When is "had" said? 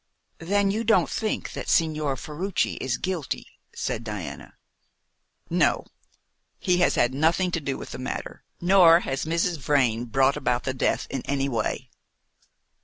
6.95-7.13